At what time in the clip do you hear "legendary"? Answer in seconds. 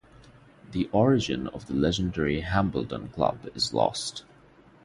1.75-2.41